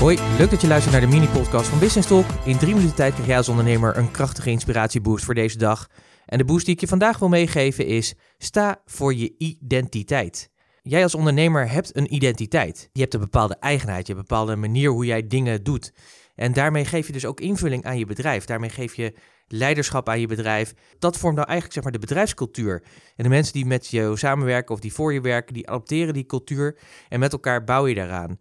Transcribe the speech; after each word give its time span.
Hoi, 0.00 0.18
leuk 0.38 0.50
dat 0.50 0.60
je 0.60 0.66
luistert 0.66 0.92
naar 0.92 1.10
de 1.10 1.16
mini-podcast 1.16 1.68
van 1.68 1.78
Business 1.78 2.08
Talk. 2.08 2.24
In 2.44 2.58
drie 2.58 2.74
minuten 2.74 2.96
tijd 2.96 3.12
krijg 3.12 3.28
jij 3.28 3.36
als 3.36 3.48
ondernemer 3.48 3.96
een 3.96 4.10
krachtige 4.10 4.50
inspiratieboost 4.50 5.24
voor 5.24 5.34
deze 5.34 5.58
dag. 5.58 5.88
En 6.26 6.38
de 6.38 6.44
boost 6.44 6.64
die 6.64 6.74
ik 6.74 6.80
je 6.80 6.86
vandaag 6.86 7.18
wil 7.18 7.28
meegeven 7.28 7.86
is: 7.86 8.14
sta 8.38 8.82
voor 8.84 9.14
je 9.14 9.34
identiteit. 9.38 10.50
Jij 10.82 11.02
als 11.02 11.14
ondernemer 11.14 11.70
hebt 11.70 11.96
een 11.96 12.14
identiteit. 12.14 12.88
Je 12.92 13.00
hebt 13.00 13.14
een 13.14 13.20
bepaalde 13.20 13.56
eigenheid, 13.58 14.06
je 14.06 14.12
hebt 14.12 14.24
een 14.24 14.36
bepaalde 14.36 14.56
manier 14.56 14.90
hoe 14.90 15.04
jij 15.04 15.26
dingen 15.26 15.62
doet. 15.62 15.92
En 16.34 16.52
daarmee 16.52 16.84
geef 16.84 17.06
je 17.06 17.12
dus 17.12 17.26
ook 17.26 17.40
invulling 17.40 17.84
aan 17.84 17.98
je 17.98 18.06
bedrijf. 18.06 18.44
Daarmee 18.44 18.70
geef 18.70 18.94
je 18.94 19.14
leiderschap 19.46 20.08
aan 20.08 20.20
je 20.20 20.26
bedrijf. 20.26 20.74
Dat 20.98 21.16
vormt 21.16 21.36
nou 21.36 21.48
eigenlijk 21.48 21.74
zeg 21.74 21.82
maar 21.82 22.00
de 22.00 22.06
bedrijfscultuur. 22.06 22.82
En 23.16 23.24
de 23.24 23.28
mensen 23.28 23.52
die 23.52 23.66
met 23.66 23.86
je 23.86 24.12
samenwerken 24.14 24.74
of 24.74 24.80
die 24.80 24.92
voor 24.92 25.12
je 25.12 25.20
werken, 25.20 25.54
die 25.54 25.68
adopteren 25.68 26.14
die 26.14 26.26
cultuur 26.26 26.78
en 27.08 27.20
met 27.20 27.32
elkaar 27.32 27.64
bouw 27.64 27.86
je 27.86 27.94
daaraan. 27.94 28.38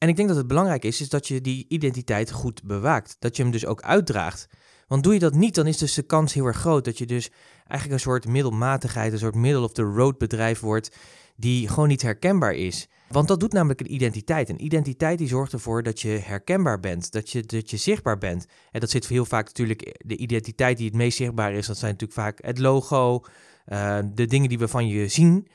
En 0.00 0.08
ik 0.08 0.16
denk 0.16 0.28
dat 0.28 0.36
het 0.36 0.46
belangrijk 0.46 0.84
is, 0.84 1.00
is 1.00 1.08
dat 1.08 1.28
je 1.28 1.40
die 1.40 1.66
identiteit 1.68 2.30
goed 2.30 2.62
bewaakt. 2.62 3.16
Dat 3.18 3.36
je 3.36 3.42
hem 3.42 3.52
dus 3.52 3.66
ook 3.66 3.82
uitdraagt. 3.82 4.48
Want 4.86 5.02
doe 5.02 5.12
je 5.12 5.18
dat 5.18 5.34
niet, 5.34 5.54
dan 5.54 5.66
is 5.66 5.78
dus 5.78 5.94
de 5.94 6.02
kans 6.02 6.32
heel 6.32 6.46
erg 6.46 6.56
groot 6.56 6.84
dat 6.84 6.98
je 6.98 7.06
dus 7.06 7.30
eigenlijk 7.66 7.92
een 7.92 8.10
soort 8.10 8.26
middelmatigheid, 8.26 9.12
een 9.12 9.18
soort 9.18 9.34
middle 9.34 9.62
of 9.62 9.72
the 9.72 9.82
road 9.82 10.18
bedrijf 10.18 10.60
wordt, 10.60 10.96
die 11.36 11.68
gewoon 11.68 11.88
niet 11.88 12.02
herkenbaar 12.02 12.54
is. 12.54 12.88
Want 13.08 13.28
dat 13.28 13.40
doet 13.40 13.52
namelijk 13.52 13.80
een 13.80 13.94
identiteit. 13.94 14.48
Een 14.48 14.64
identiteit 14.64 15.18
die 15.18 15.28
zorgt 15.28 15.52
ervoor 15.52 15.82
dat 15.82 16.00
je 16.00 16.08
herkenbaar 16.08 16.80
bent, 16.80 17.12
dat 17.12 17.30
je, 17.30 17.42
dat 17.42 17.70
je 17.70 17.76
zichtbaar 17.76 18.18
bent. 18.18 18.46
En 18.70 18.80
dat 18.80 18.90
zit 18.90 19.06
heel 19.06 19.24
vaak 19.24 19.46
natuurlijk, 19.46 20.00
de 20.06 20.16
identiteit 20.16 20.76
die 20.76 20.86
het 20.86 20.96
meest 20.96 21.16
zichtbaar 21.16 21.52
is, 21.52 21.66
dat 21.66 21.78
zijn 21.78 21.92
natuurlijk 21.92 22.20
vaak 22.20 22.38
het 22.44 22.58
logo, 22.58 23.24
uh, 23.68 23.98
de 24.14 24.26
dingen 24.26 24.48
die 24.48 24.58
we 24.58 24.68
van 24.68 24.88
je 24.88 25.08
zien 25.08 25.48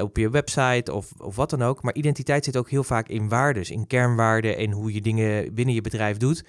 op 0.00 0.16
je 0.16 0.30
website 0.30 0.92
of, 0.92 1.12
of 1.18 1.36
wat 1.36 1.50
dan 1.50 1.62
ook. 1.62 1.82
Maar 1.82 1.94
identiteit 1.94 2.44
zit 2.44 2.56
ook 2.56 2.70
heel 2.70 2.84
vaak 2.84 3.08
in 3.08 3.28
waarden, 3.28 3.70
in 3.70 3.86
kernwaarden 3.86 4.56
en 4.56 4.70
hoe 4.70 4.92
je 4.92 5.00
dingen 5.00 5.54
binnen 5.54 5.74
je 5.74 5.80
bedrijf 5.80 6.16
doet. 6.16 6.44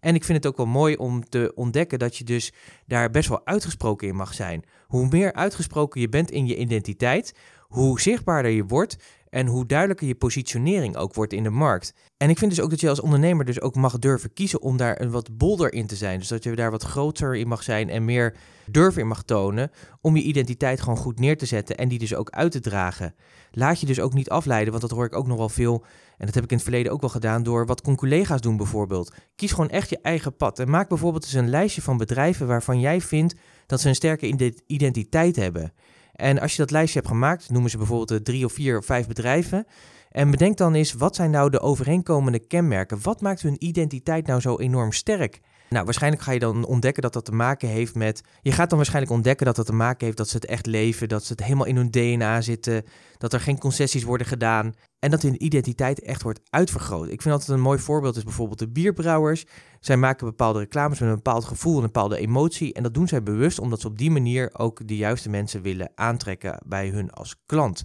En 0.00 0.14
ik 0.14 0.24
vind 0.24 0.38
het 0.38 0.46
ook 0.46 0.56
wel 0.56 0.66
mooi 0.66 0.96
om 0.96 1.28
te 1.28 1.52
ontdekken 1.54 1.98
dat 1.98 2.16
je 2.16 2.24
dus 2.24 2.52
daar 2.86 3.10
best 3.10 3.28
wel 3.28 3.46
uitgesproken 3.46 4.08
in 4.08 4.16
mag 4.16 4.34
zijn. 4.34 4.64
Hoe 4.86 5.08
meer 5.10 5.32
uitgesproken 5.32 6.00
je 6.00 6.08
bent 6.08 6.30
in 6.30 6.46
je 6.46 6.56
identiteit, 6.56 7.34
hoe 7.68 8.00
zichtbaarder 8.00 8.50
je 8.50 8.64
wordt 8.64 8.96
en 9.30 9.46
hoe 9.46 9.66
duidelijker 9.66 10.06
je 10.06 10.14
positionering 10.14 10.96
ook 10.96 11.14
wordt 11.14 11.32
in 11.32 11.42
de 11.42 11.50
markt. 11.50 11.94
En 12.16 12.30
ik 12.30 12.38
vind 12.38 12.50
dus 12.50 12.60
ook 12.60 12.70
dat 12.70 12.80
je 12.80 12.88
als 12.88 13.00
ondernemer 13.00 13.44
dus 13.44 13.60
ook 13.60 13.74
mag 13.74 13.98
durven 13.98 14.32
kiezen 14.32 14.62
om 14.62 14.76
daar 14.76 15.00
een 15.00 15.10
wat 15.10 15.36
bolder 15.36 15.72
in 15.72 15.86
te 15.86 15.96
zijn. 15.96 16.18
Dus 16.18 16.28
dat 16.28 16.44
je 16.44 16.56
daar 16.56 16.70
wat 16.70 16.82
groter 16.82 17.36
in 17.36 17.48
mag 17.48 17.62
zijn 17.62 17.88
en 17.88 18.04
meer 18.04 18.36
durf 18.70 18.96
in 18.96 19.06
mag 19.06 19.22
tonen 19.22 19.70
om 20.00 20.16
je 20.16 20.22
identiteit 20.22 20.80
gewoon 20.80 20.96
goed 20.96 21.18
neer 21.18 21.36
te 21.36 21.46
zetten 21.46 21.76
en 21.76 21.88
die 21.88 21.98
dus 21.98 22.14
ook 22.14 22.30
uit 22.30 22.52
te 22.52 22.60
dragen. 22.60 23.14
Laat 23.50 23.80
je 23.80 23.86
dus 23.86 24.00
ook 24.00 24.14
niet 24.14 24.30
afleiden, 24.30 24.70
want 24.70 24.82
dat 24.82 24.90
hoor 24.90 25.04
ik 25.04 25.16
ook 25.16 25.26
nog 25.26 25.38
wel 25.38 25.48
veel 25.48 25.84
en 26.18 26.26
dat 26.26 26.34
heb 26.34 26.44
ik 26.44 26.50
in 26.50 26.56
het 26.56 26.66
verleden 26.66 26.92
ook 26.92 27.00
wel 27.00 27.10
gedaan 27.10 27.42
door 27.42 27.66
wat 27.66 27.94
collega's 27.94 28.40
doen 28.40 28.56
bijvoorbeeld. 28.56 29.14
Kies 29.36 29.50
gewoon 29.50 29.70
echt 29.70 29.90
je 29.90 29.98
eigen 30.02 30.36
pad 30.36 30.58
en 30.58 30.70
maak 30.70 30.88
bijvoorbeeld 30.88 31.24
eens 31.24 31.32
een 31.32 31.50
lijstje 31.50 31.82
van 31.82 31.96
bedrijven 31.96 32.46
waarvan 32.46 32.80
jij 32.80 33.00
vindt 33.00 33.34
dat 33.66 33.80
ze 33.80 33.88
een 33.88 33.94
sterke 33.94 34.56
identiteit 34.66 35.36
hebben. 35.36 35.72
En 36.20 36.40
als 36.40 36.52
je 36.52 36.58
dat 36.58 36.70
lijstje 36.70 36.98
hebt 36.98 37.12
gemaakt, 37.12 37.50
noemen 37.50 37.70
ze 37.70 37.76
bijvoorbeeld 37.76 38.08
de 38.08 38.22
drie 38.22 38.44
of 38.44 38.52
vier 38.52 38.78
of 38.78 38.84
vijf 38.84 39.06
bedrijven. 39.06 39.66
En 40.10 40.30
bedenk 40.30 40.56
dan 40.56 40.74
eens, 40.74 40.92
wat 40.92 41.16
zijn 41.16 41.30
nou 41.30 41.50
de 41.50 41.60
overeenkomende 41.60 42.38
kenmerken? 42.38 42.98
Wat 43.02 43.20
maakt 43.20 43.42
hun 43.42 43.64
identiteit 43.64 44.26
nou 44.26 44.40
zo 44.40 44.58
enorm 44.58 44.92
sterk? 44.92 45.40
Nou, 45.68 45.84
waarschijnlijk 45.84 46.22
ga 46.22 46.32
je 46.32 46.38
dan 46.38 46.64
ontdekken 46.64 47.02
dat 47.02 47.12
dat 47.12 47.24
te 47.24 47.32
maken 47.32 47.68
heeft 47.68 47.94
met. 47.94 48.22
Je 48.42 48.52
gaat 48.52 48.68
dan 48.68 48.78
waarschijnlijk 48.78 49.14
ontdekken 49.14 49.46
dat 49.46 49.56
dat 49.56 49.66
te 49.66 49.72
maken 49.72 50.04
heeft 50.04 50.16
dat 50.16 50.28
ze 50.28 50.36
het 50.36 50.46
echt 50.46 50.66
leven, 50.66 51.08
dat 51.08 51.24
ze 51.24 51.32
het 51.32 51.42
helemaal 51.42 51.66
in 51.66 51.76
hun 51.76 51.90
DNA 51.90 52.40
zitten, 52.40 52.84
dat 53.18 53.32
er 53.32 53.40
geen 53.40 53.58
concessies 53.58 54.02
worden 54.02 54.26
gedaan 54.26 54.74
en 54.98 55.10
dat 55.10 55.22
hun 55.22 55.44
identiteit 55.44 56.00
echt 56.00 56.22
wordt 56.22 56.40
uitvergroot. 56.50 57.08
Ik 57.08 57.22
vind 57.22 57.34
altijd 57.34 57.58
een 57.58 57.64
mooi 57.64 57.78
voorbeeld 57.78 58.16
is 58.16 58.24
bijvoorbeeld 58.24 58.58
de 58.58 58.68
bierbrouwers. 58.68 59.44
Zij 59.80 59.96
maken 59.96 60.26
bepaalde 60.26 60.58
reclames 60.58 60.98
met 60.98 61.08
een 61.08 61.14
bepaald 61.14 61.44
gevoel, 61.44 61.76
een 61.76 61.82
bepaalde 61.82 62.18
emotie 62.18 62.72
en 62.72 62.82
dat 62.82 62.94
doen 62.94 63.08
zij 63.08 63.22
bewust 63.22 63.58
omdat 63.58 63.80
ze 63.80 63.86
op 63.86 63.98
die 63.98 64.10
manier 64.10 64.50
ook 64.52 64.88
de 64.88 64.96
juiste 64.96 65.30
mensen 65.30 65.62
willen 65.62 65.90
aantrekken 65.94 66.58
bij 66.66 66.88
hun 66.88 67.10
als 67.10 67.36
klant. 67.46 67.84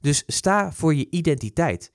Dus 0.00 0.22
sta 0.26 0.72
voor 0.72 0.94
je 0.94 1.06
identiteit. 1.10 1.92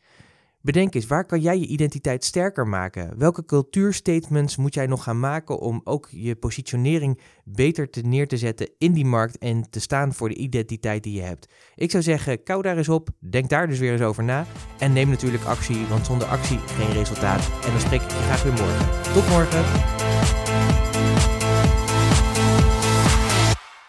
Bedenk 0.64 0.94
eens, 0.94 1.08
waar 1.08 1.26
kan 1.26 1.42
jij 1.42 1.60
je 1.60 1.66
identiteit 1.66 2.24
sterker 2.24 2.68
maken? 2.68 3.18
Welke 3.18 3.46
cultuurstatements 3.46 4.56
moet 4.56 4.74
jij 4.74 4.88
nog 4.88 5.04
gaan 5.04 5.20
maken 5.20 5.60
om 5.60 5.82
ook 5.84 6.08
je 6.12 6.36
positionering 6.36 7.20
beter 7.44 7.90
te 7.90 8.02
neer 8.02 8.28
te 8.28 8.38
zetten 8.38 8.70
in 8.78 8.94
die 8.94 9.06
markt 9.06 9.38
en 9.38 9.70
te 9.70 9.80
staan 9.80 10.14
voor 10.14 10.30
de 10.30 10.36
identiteit 10.36 11.04
die 11.04 11.16
je 11.16 11.22
hebt? 11.22 11.54
Ik 11.76 11.92
zou 11.92 12.04
zeggen, 12.04 12.44
kou 12.44 12.62
daar 12.62 12.78
eens 12.78 12.90
op, 12.90 13.10
denk 13.20 13.50
daar 13.50 13.68
dus 13.68 13.80
weer 13.80 13.92
eens 13.92 14.02
over 14.02 14.24
na 14.24 14.46
en 14.80 14.94
neem 14.94 15.10
natuurlijk 15.10 15.44
actie, 15.44 15.86
want 15.86 16.06
zonder 16.06 16.28
actie 16.28 16.58
geen 16.58 16.92
resultaat. 16.92 17.50
En 17.66 17.72
dan 17.72 17.80
spreek 17.80 18.02
ik 18.02 18.10
je 18.10 18.16
graag 18.16 18.44
weer 18.44 18.54
morgen. 18.54 19.14
Tot 19.14 19.30
morgen! 19.30 19.93